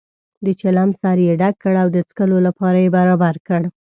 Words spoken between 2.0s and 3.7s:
څکلو لپاره یې برابر کړ.